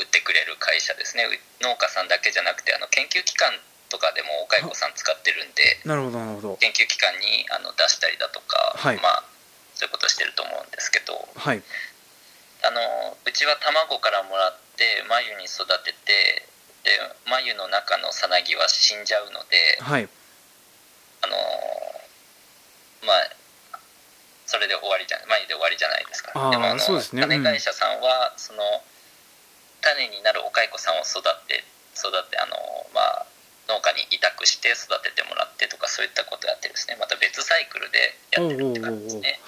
[0.00, 1.28] 売売ってくれる会社ですね。
[1.60, 3.52] 農家さんだけじゃなくてあの研究機関
[3.92, 6.56] とかでもお蚕さん使ってるんでなるほどなるほど。
[6.56, 9.24] 研究機関にあの出したりだとか、はい、まあ
[9.76, 11.62] そういうことしてると思うんですけど、はい、
[12.64, 12.80] あの
[13.26, 16.48] うちは卵からもらって繭に育てて
[16.84, 16.96] で
[17.28, 20.08] 繭の中のさなぎは死んじゃうので、はい、
[21.20, 21.36] あの
[23.04, 23.36] まあ
[24.46, 26.32] それで終わりじゃ繭で終わりじゃないですか。
[26.50, 28.62] でもあのそうですね、種会社さんは、その
[29.80, 31.64] 種になるお蚕さんを育て
[31.96, 32.56] 育てあの
[32.94, 33.26] まあ
[33.68, 36.96] 農家に委託して育ててもらってとかそういったことをやってですね。
[36.98, 39.40] また別サイクルでやってるって感じですね。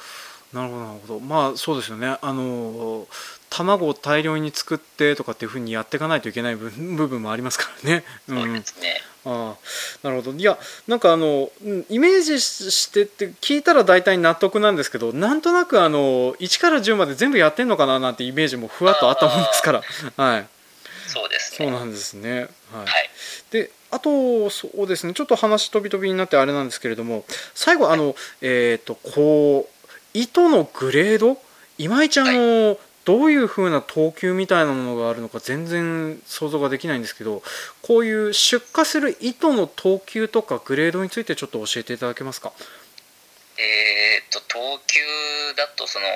[0.52, 1.20] なるほどなるほど。
[1.20, 2.18] まあそうですよね。
[2.20, 3.06] あの
[3.52, 8.04] 卵を大量に作ってとかっていうふうにやっていかないといけない部分 もありますからね。
[8.28, 9.02] うん、そうですね。
[9.24, 9.54] あ
[10.02, 10.32] なるほど。
[10.32, 11.52] いやなんかあの
[11.90, 19.82] イメージしてって聞いたら大体納得なんですけどなんとなくあの1から10まで全部やってんのかななんてイメージもふわっとあったもんですから。
[20.16, 20.48] はい。
[21.06, 21.56] そうですね。
[21.58, 22.32] そうなんですね。
[22.32, 23.10] はい、はい、
[23.50, 25.12] であとそうですね。
[25.12, 31.36] ちょっと話飛び飛びになってあれなんですけれども最後あの、えっ、ー、とこう糸のグレード？
[31.78, 37.42] 今井ちゃんのどういうふうな等級みたいなものがあるのか全然想像ができないんですけど
[37.82, 42.52] こういう出荷する糸の等級とかグレードについてちょっと教えていただけますか？
[43.58, 45.00] えーと、等級
[45.56, 46.06] だとその、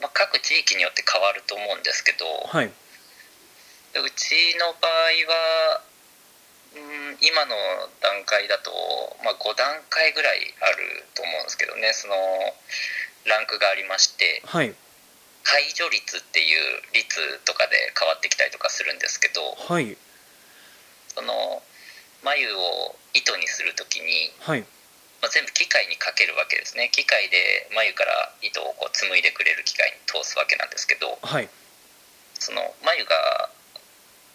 [0.00, 2.70] まあ、各地域によって変わると思うんですけど、はい、う
[4.14, 4.90] ちの場合
[5.30, 5.82] は
[6.76, 7.56] うん今の
[8.02, 8.70] 段階だと、
[9.24, 12.14] まあ、5段階ぐらいあると思うんですけどねその
[13.24, 14.74] ランクがありまして、はい、
[15.46, 19.94] 解除率っていう率とかで変わってきたりとかするんですけど、はい、
[21.14, 21.62] その
[22.26, 24.66] 眉を糸にする時に、はい。
[25.22, 26.90] まあ、全部機械にかけるわけですね。
[26.90, 31.48] 機械で眉から糸をこう紡いでくれる機械に通すわけなんですけど、はい、
[32.38, 33.48] その眉が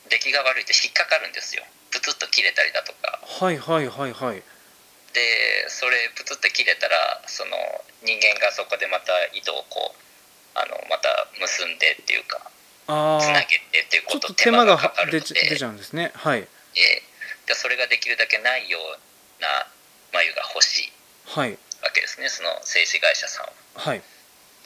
[0.10, 1.64] 出来が悪いと引っかかるんですよ。
[1.92, 3.20] プツッと切れたりだとか。
[3.20, 4.42] はいはいはいはい。
[5.14, 7.52] でそれプツッと切れたらその
[8.02, 10.02] 人間がそこでまた糸をこう
[10.56, 10.76] あの
[11.52, 12.40] 結んでっていうか
[12.88, 15.50] つなげてっていうこと手間がかかるので。
[15.50, 16.12] 出ちゃうんですね。
[16.16, 19.68] はい、えー、でそれができるだけないような
[20.14, 20.92] 眉が欲しい。
[21.32, 21.46] わ
[21.94, 23.52] けですね、はい、その製紙会社さんは。
[23.76, 24.02] はい。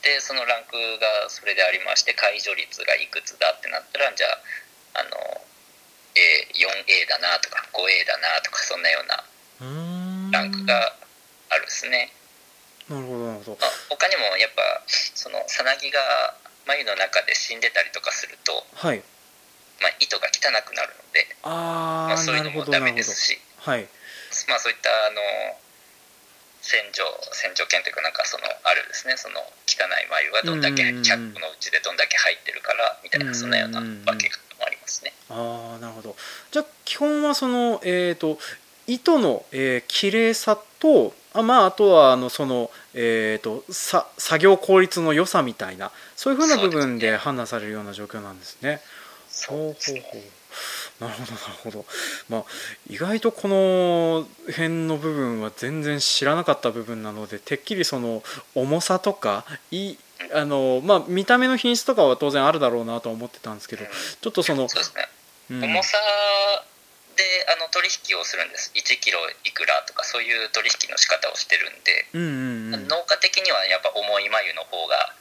[0.01, 4.27] でそのランクがそれでありまして解除率がいくつだってなったらじゃ
[4.93, 5.09] ああの、
[6.13, 9.25] えー、4A だなとか 5A だなとかそんなような
[10.31, 10.93] ランクが
[11.49, 12.13] あるんですね。
[12.89, 13.57] なるほどなるほど。
[13.89, 15.99] 他にもやっぱそのさなぎが
[16.67, 19.01] 眉の中で死んでたりとかすると、はい、
[19.81, 23.87] まあ、糸が汚くなるのであ、まあ、そういうのもダメですし、はい。
[24.49, 25.21] まあ、そういったあの
[26.61, 35.13] 洗浄洗浄犬というかなんかそのあるですねその汚い眉がどんだけキャップのうちでどんだけ入ってるからみたいなそんなような分け方もありますね。
[35.29, 36.15] ああなるほど。
[36.51, 38.39] じゃあ基本はその、えーと
[38.87, 48.81] 糸の、えー、綺麗さとあ,、まあ、あとはあのその、えーと、さ作業効率の良さみたいなそういうふうな部分で判断されるような状況なんですね。
[49.29, 51.85] そうほうほうなるほどなるほど、
[52.29, 52.43] まあ、
[52.89, 58.23] 意外とこの辺の部分は全然知らなかった部分なのでてっきりその
[58.55, 59.95] 重さとかい
[60.33, 63.83] あの、まあ、見た目の品質とかは当然あるだろうなと思ってたんですけど
[64.21, 64.69] ちょっとその。
[64.69, 64.79] そ
[65.47, 65.97] うん、重さ
[67.85, 68.71] 取引をするんです。
[68.73, 75.13] 1キロいくらとかそういう取引の仕方をしてるんで、うんうんうん、農家的にはやっぱ重い眉の方が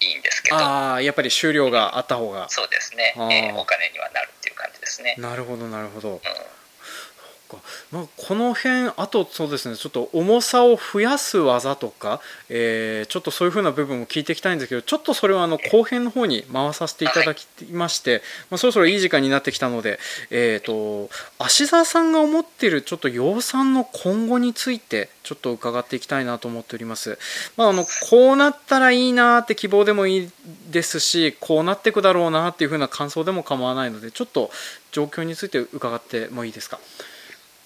[0.00, 0.56] いいんですけど。
[0.56, 2.48] ああやっぱり収量があった方が。
[2.50, 5.16] そうですね、えー、お金にはなるっていう感じですね。
[5.18, 6.20] なるほどなるほど、うん
[7.56, 19.98] か、まあ、この辺あとそうですねちょっと重さを増やす技とか、えー、ちょっとそういうふうな部分も聞いていきたいんですけどちょっとそれはあの後編の方に回させていただきまして、まあ、そろそろいい時間になってきたので、
[20.30, 27.18] えーと、芦沢さんが思っているちょっと養蚕の今後についてちょっと伺っていきたいなと思っております。
[27.56, 30.30] まあ、あのこうなったらいいなって希望でもいい
[30.70, 34.50] ですしこうなっていくだろうなっていうふうな感想でも構わないのでちょっと
[34.90, 36.80] 状況について伺ってもいいですか？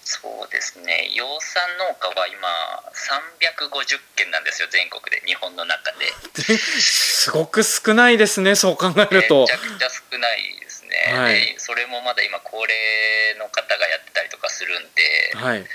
[0.07, 1.11] そうですね。
[1.11, 2.47] 養蚕農家は今
[2.95, 5.19] 350件なんですよ全国で。
[5.27, 6.07] 日本の中で。
[6.55, 9.41] すごく少ないですねそう考えると。
[9.41, 15.65] めちゃくちゃ少ないですね、はい、それもまだ今高齢の方がやってたりとかするんで、はい、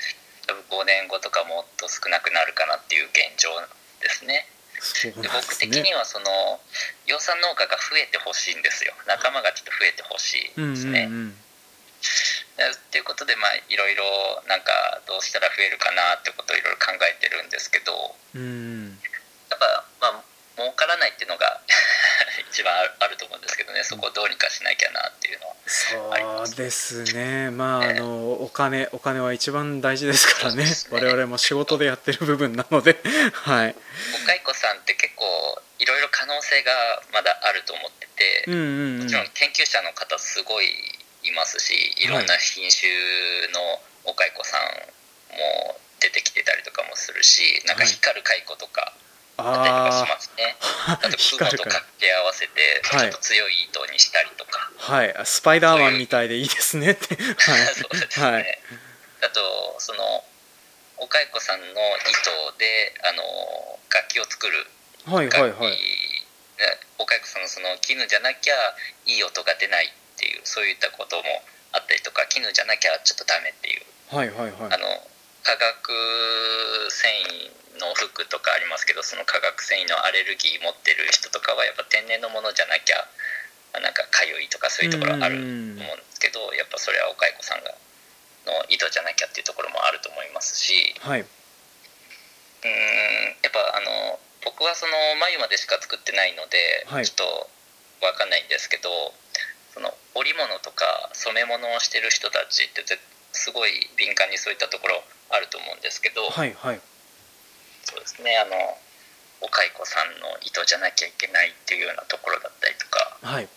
[0.47, 3.51] 多分5年後とかもっと少なくなるかなっていう現状
[4.01, 4.49] ですね。
[5.03, 6.59] で、ね、僕的にはその
[7.05, 8.95] 養蚕農家が増えてほしいんですよ。
[9.07, 11.43] 仲間がちょっと増えてほしいですね、うんうんうん
[12.57, 14.05] っていうことでまあいろいろ
[14.49, 17.93] なんかどうしたら増えるかなってことをいろいろ考えてるんですけど、
[18.35, 18.99] うん、
[19.51, 20.25] やっぱまあ
[20.57, 21.61] 儲からないっていうのが
[22.51, 23.83] 一番あると思うんですけどね。
[23.85, 25.57] そこをどうにかしなきゃなっていうのは。
[26.47, 27.51] そうですね。
[27.51, 30.65] まあ、あのお金お金は一番大事ですからね。
[30.65, 30.71] ね。
[30.91, 33.01] 我々も仕事でやってる部分なので。
[33.33, 33.75] はい。
[34.23, 42.09] おかいこさんって結構いろいろ可能性がまだあると思ってて、うんうんうん、もちろん研究者の方すごいいますしい。
[42.09, 42.89] ろんな品種
[43.53, 48.93] のお蚕さんも出てきてたりとかもするしなんか光る蚕とか
[49.37, 50.57] あったりとかしますね。
[50.61, 54.71] あと雲と掛け合わせてちょっと強い糸にしたりとか。
[54.77, 56.93] はい、スパイダーマンみたいでいいですね。
[56.93, 57.75] って はい。
[57.75, 58.59] そうですね、はい、
[59.23, 60.25] あとその
[60.99, 64.67] お蚕さんの糸であの楽器を作る
[65.07, 66.03] はいはいはい。
[66.99, 68.55] お蚕さんのその絹じゃなきゃ
[69.07, 71.27] いい音が出ないっていうそういったことも
[71.75, 73.83] あったりとか絹じゃなきゃちょっとダメっていう。
[74.15, 74.71] はいはいはい。
[74.71, 74.87] あの
[75.43, 75.91] 化学
[76.95, 83.03] 繊維の服とかありますけどその化学繊維のアレルギー持ってる人とかはやっぱ天然のものじゃなきゃ
[83.75, 85.83] なんかかゆいとかそういうところあると思うんで
[86.15, 87.75] すけどやっぱそれはお蚕さんが
[88.47, 91.27] の意図じゃなきゃっていうところもあると思いますし、はい、うん
[93.43, 97.51] やっぱあの僕はその眉までしか作ってないので、はい、ちょっと
[98.03, 98.91] 分かんないんですけど
[100.15, 102.85] 織物とか染め物をしてる人たちって
[103.33, 106.81] すごい敏感にそういったところあると思うんですけど、はいはい、
[107.85, 108.55] そうですねあの
[109.41, 113.49] お蚕さんの意図じゃなきゃいけないっていうようなところだったりとか、はい、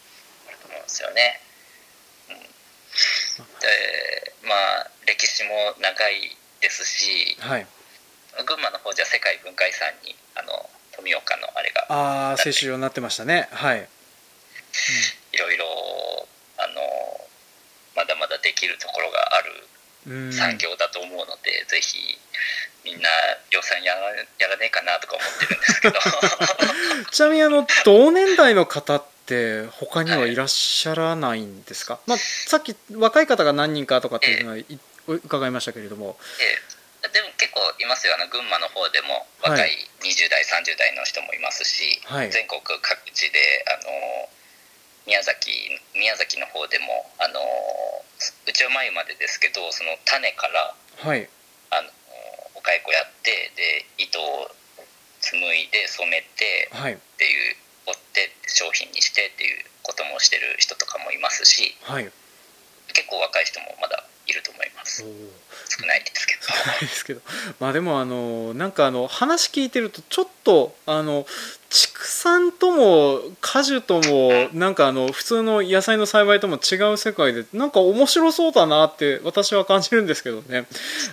[0.47, 1.41] あると思うんですよね。
[2.29, 7.67] うん、でまあ歴史も長いですし、はい、
[8.47, 13.47] 群馬の方じゃ世界文化遺産にあの富岡のあれがああ青春になってましたね。
[13.51, 13.85] はい、うん、
[15.33, 15.65] いろいろ
[17.95, 22.17] まだまだできるところがある産業だと思うので、ぜひ
[22.83, 23.09] みんな
[23.51, 24.01] 予算やら
[24.37, 25.99] やらねえかなとか思ってるんですけど。
[27.11, 34.65] ちなみにあの同年代の方って他にはいらっしゃらないんですか、はい、まあ、さっき若い方が何人かとかっていうのは、え
[35.07, 38.15] 伺いましたけれども、ええ、でも結構いますよ。
[38.15, 44.29] あの群馬の方でも若い20代、はい、30代の人もいますし、はい、全国各地であの
[45.05, 45.51] 宮崎
[45.93, 46.85] 宮崎の方でも
[47.19, 47.39] あの
[48.47, 51.29] うちは前までですけどその種から、はい、
[51.69, 51.89] あの
[52.55, 54.49] お蚕やってで糸を
[55.21, 57.55] 紡いで染めて、はい、っていう
[57.87, 62.09] 折って商品にしてっていうこともしてる人とかもいますし、はい、
[62.93, 65.03] 結構若い人もまだいると思います。
[65.03, 66.41] 少ないですけど。
[66.49, 67.21] 少ないですけど。
[67.59, 71.27] まあでもあのなんかあの話聞いてるとちょっとあの
[71.75, 80.67] 畜産とも果樹ともなんかあの普通の野菜の栽培とも違う世界でなんか面白そうだなって私は感じるんですけどね、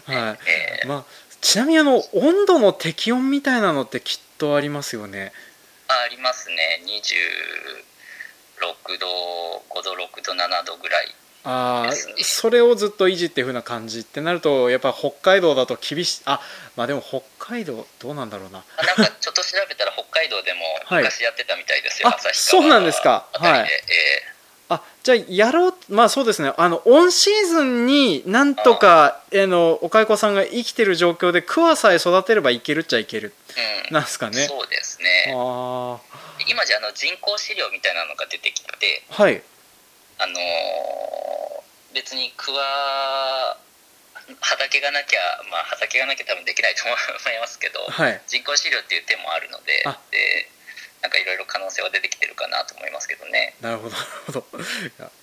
[0.05, 0.37] は
[0.85, 1.05] い、まあ、
[1.41, 5.33] ちなみにあの温度の適温みたいなのってきっとありますよね。
[5.89, 6.81] ありますね。
[6.87, 7.01] 26
[9.01, 9.09] 度
[9.69, 11.13] 5度6度7度ぐらい。
[11.45, 16.23] ああそれをずっと維持っていうふうな感じってなるとやっぱ北海道だと厳しい。
[16.25, 16.41] あ
[16.77, 18.63] まあでも北海道どうなんだろうな。
[18.77, 23.27] なんかちょっと調べたら北海道でも昔やってたみたいですよ、はい、あそうなんですか。
[23.33, 23.67] はい、えー、
[24.69, 26.53] あじゃあやろうまあそうですね。
[26.57, 33.35] あのオンシーズンになんとかあのお蚕さんが生きてる状況で桑さえ育てればいけるっちゃいける、
[33.89, 34.47] うん、なんですかね。
[34.47, 35.35] そうですね。
[35.35, 35.99] あ
[36.49, 39.43] 今じゃあの人工飼料みたいなのが出てきてはい。
[40.19, 40.37] あのー、
[41.95, 43.57] 別にクワ
[44.41, 50.49] 畑がなきゃ、まあ、畑がなきゃ多分できないと思いますけど、はい、人工飼料っていう手もあるのでで
[51.03, 53.55] なんかいろいろ可能性は出てきてるかなと思いますけどね。
[53.61, 54.45] なるほど、なるほど。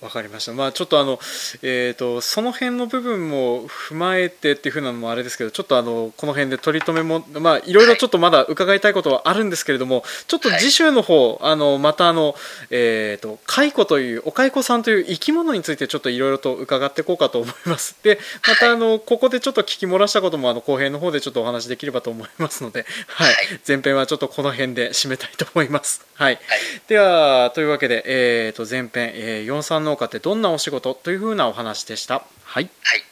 [0.06, 0.52] わかりました。
[0.52, 1.18] まあちょっとあの、
[1.62, 12.36] えっ、ー、と、その辺の部分も踏まえてっていうふうなのもあれですけど、ちょっとあの、この辺で取り留めも、まあいろいろちょっとまだ伺いたいことはあるんですけれども、ちょっと次週の方、はい、あの、またあの、
[12.70, 17.96] えっ、ー、と、蚕という、お蚕さんという生き物についてちょっといろいろと伺っていこうかと思います。
[18.02, 23.34] で、またあの、ここでちょっと聞き漏らしたこともあの、後編の方でちょっとお話できればと思いますので、はい。
[23.66, 25.69] 前編はちょっとこの辺で締めたいと思います。
[25.70, 26.40] はい、はい、
[26.88, 32.24] ではというわけで、えー、と前編、えー、四三農家ってどんなお仕事というふうなお話でした。
[32.42, 33.02] はい、はい、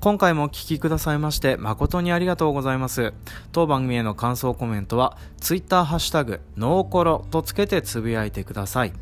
[0.00, 3.14] 今回もお聞きくださいまして誠にありがとうございます。
[3.52, 8.92] 当番組への感想コメントは Twitter ハッシュタグノーコロとつけてつぶやいてください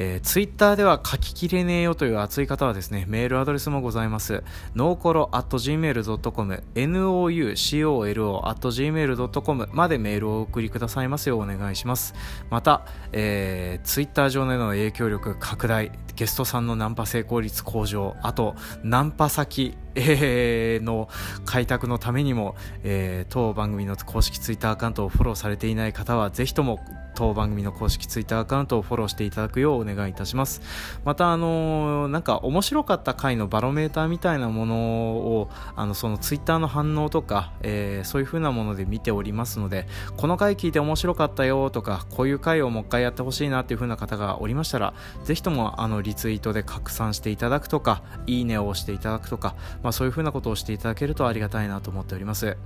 [0.00, 4.44] えー、ツイッターでは書ききれねえよという熱い方はですね、メールアドレスもございます。
[4.76, 12.14] ノーコロ at gmail.com、noucolo at gmail.com までメールをお送りくださいますようお願いします。
[12.48, 21.08] また、えー、ツイッター上での影響力拡大、ゲストさんのナンパ成功率向上、あと、ナンパ先、えー、の
[21.44, 26.78] 開拓のためにも、えー、当番組の公式ツイッターアカウントをフォローされていない方は、ぜひとも
[27.18, 30.62] 当番組の公式ツイッターアカウントをフォローしていただくようお願いいたします。
[31.04, 44.94] また、あのー、なんか面白かった回のバロメーターみたいなものを、あの、そのツイッターの反応とか、えー、そういう風なもので見ておりますので、この回聞いて面白かったよとか、こういう回をもう一回やってほしいなっていう風な方がおりましたら、
[45.24, 52.56] ぜひともあのリツイートで拡散していただくとか、いいねを押していただくとか、まあそういう風なことをしていただけるとありがたいなと思っております。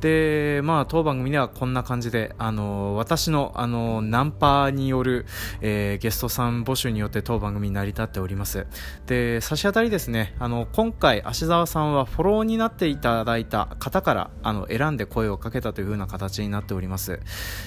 [0.00, 5.26] で、まあ当番組ではこんな感じで、あの、私の、あの、ナンパによる、
[5.60, 8.66] えー、ゲストさん募集によって当番組成り立っております。
[9.06, 17.20] で、差し当たりですね、あの、今回、芦澤さんはフォローになっていただいた方から、あの、選んで声をかけたという風な形になっております。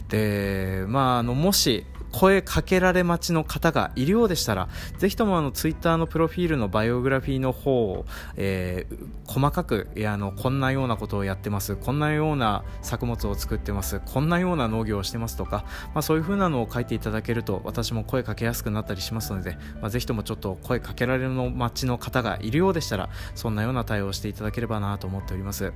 [0.10, 8.06] で、まあ、あの、もし、声かけられ待ちの方がいるようでしたら、ぜひともあのツイッターのプロフィールのバイオグラフィーの方を、
[8.38, 25.74] えー、細かく、いや、あの、こんなようなことをやってます、こんなような作物を作ってます、こんなような農業をしてますとか、まあそういう風なのを書いていただけると、私も声かけやすくなったりしますので、まあ、ぜひともちょっと声かけられるの待ちの方がいるようでしたら、そんなような対応をしていただければなと思っております。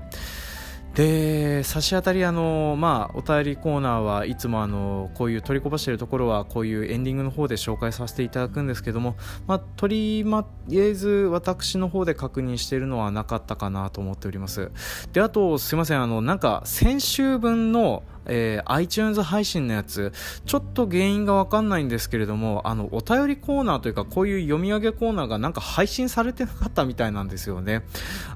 [0.97, 14.71] で差し当たりあの、まあ、お便りコーナーはいつもあのこういう取りこぼしているところはこういうエンディングの方で紹介させていただくんですけども、まあ、とりあえず私の方で確認しているのはなかったかなと思っております。
[15.13, 20.13] であとすいませんあのなんか先週分のえー、iTunes 配信のやつ、
[20.45, 27.83] ちょっと原因がわかんないんですけれども、あの、お便りコーナーというか、こういう読み上げコーナーがなんか配信されてなかったみたいなんですよね。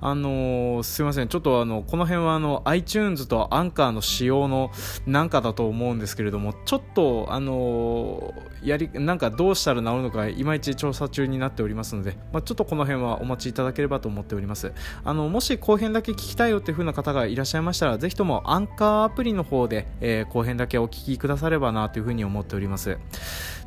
[0.01, 4.71] あのー、すいません、ちょっとあの、この辺はあの、iTunes とアンカーの仕様の
[5.05, 14.71] なんかだと思うんですけれども、ちょっと、あのー、やり、なんかどうしたら治るのか、いまいち調査中になっておりますので、まあ、ちょっとこの辺はお待ちいただければと思っております。
[15.03, 22.97] あの、もし後編だけ聞きたいよっていう風な方がいらっしゃいましたら、ぜひともアンカーアプリの方で、えー、後編だけお聞きくださればなというふうに思っております。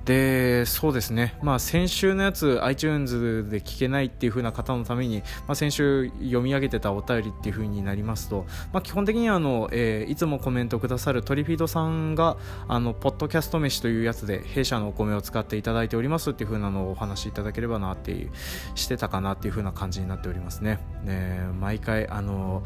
[0.04, 12.36] でそうですね、まあ、先週のやつ iTunes で聞けないっていう風な方のために、まあ、先週読み上げてたお便りっていう風になりますと、まあ、基本的にあの、えー、いつもコメントくださるトリフィードさんが
[12.68, 18.30] あのポッドキャスト飯というやつで弊社のお米を使っていただいておりますっていう風なのをお話しいただければなっていう
[18.74, 22.62] してたかなっていう風な感じになっておりますねね毎回あの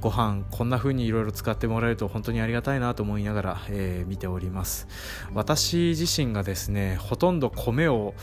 [0.00, 4.88] ご飯こんな風にいろいろ使ってもらえると本当にありがたいなと思いながら、えー、見ております。
[5.32, 8.14] 私自身がですねねほとんど米を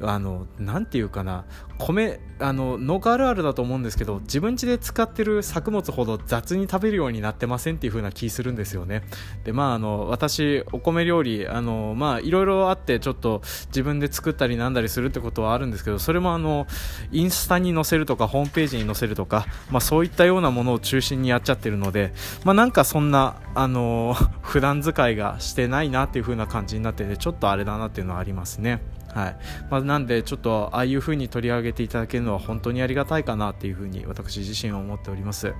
[0.00, 1.44] あのなんていうかな
[1.78, 9.02] 米あの農家あるあるだと思うんですけど自分家で使ってる作物ほど雑に食べるようになってませんっていう風な気するんですよね。
[9.44, 16.66] でまああの私お米料理あのまあいろいろあってちょっと自分で作ったりなんだりするってことはあるんですけどそれもあの
[17.10, 22.12] インスタに載せるとかホームページに載せるとかまあそういったようなものを中心にやっちゃってるので
[22.44, 28.80] まあなんかそんなあの 普段使いがしてないなっていう風な感じになっててちょっとあれだなっていうのはありますね。
[29.18, 29.36] はい
[29.68, 35.54] まあ、なんでちょっとああいう風に取り上げていただけるのは本当にありがたいかなっていう風に私自身は思っております。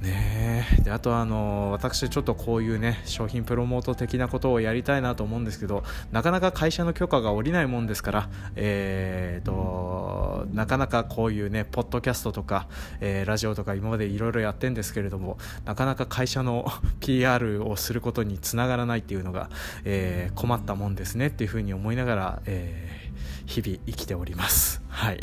[0.00, 12.68] ねであとあの私ちょっとこういうね商品プロモート的なことをやりたいなと思うんですけどなかなか会社の許可が下りないもんですからえーとなかなかこういうねポッドキャストとか、
[13.00, 16.66] えー、ラジオとか今までいろいろやってんですけれどもなかなか会社の
[17.00, 19.50] PR をすることにつながらないっていうのが、
[19.84, 24.82] えー、困ったもんですねっていうふうに思いながら、えー、日々生きております。
[24.88, 25.20] はい。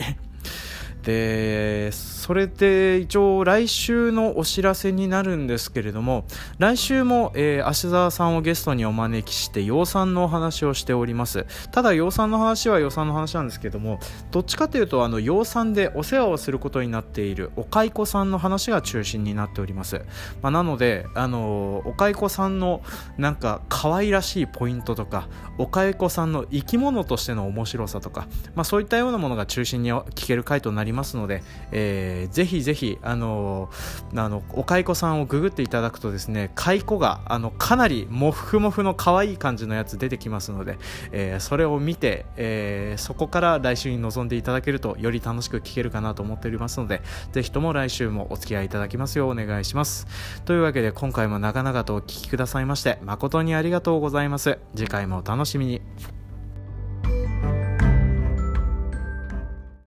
[1.03, 6.23] でそれで一応来週のお知らせになるんですけれども
[6.57, 11.45] 来週も、えー、芦沢さんをゲストにお招きして養蚕のお話をしております。
[11.71, 13.99] ただ養蚕の話は養蚕の話なんですけども
[14.31, 20.01] どっちかというとあの養蚕でお世話をすることになっているお蚕さんの話が中心になっております、
[20.41, 22.81] まあ、なのであのお蚕さんの
[23.17, 25.27] なんか可愛らしいポイントとか
[25.57, 30.92] お蚕さんの生き物としての面白さとか、まあ、そういったようなものが中心に聞ける回となります。
[30.93, 40.77] ますので、えー、ぜひぜひ、あのー、あの、お蚕さんをググっていただくとですね、蚕が、あの、かなりもふもふの可愛い感じのやつ出てきますので、
[41.11, 50.07] えー、それを見て、えー、そこから来週に臨んでいただけると、より楽しく聞けるかなと思っておりますので、ぜひとも来週もお付き合いいただきますようお願いします。
[50.45, 54.59] というわけで、今回も長々とお聴きくださいまして、誠にありがとうございます。
[54.75, 56.22] 次回もお楽しみに。